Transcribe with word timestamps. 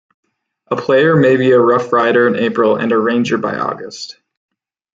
A 0.71 0.75
player 0.75 1.15
may 1.15 1.35
be 1.37 1.51
a 1.51 1.59
RoughRider 1.59 2.27
in 2.27 2.35
April 2.43 2.75
and 2.75 2.91
a 2.91 2.97
Ranger 2.97 3.37
by 3.37 3.55
August. 3.59 4.17